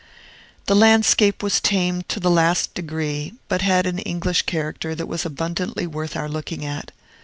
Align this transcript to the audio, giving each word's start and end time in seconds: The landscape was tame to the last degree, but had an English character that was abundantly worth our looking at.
The 0.65 0.75
landscape 0.75 1.43
was 1.43 1.59
tame 1.61 2.01
to 2.07 2.19
the 2.19 2.31
last 2.31 2.73
degree, 2.73 3.35
but 3.47 3.61
had 3.61 3.85
an 3.85 3.99
English 3.99 4.41
character 4.47 4.95
that 4.95 5.05
was 5.05 5.27
abundantly 5.27 5.85
worth 5.85 6.15
our 6.15 6.27
looking 6.27 6.65
at. 6.65 6.89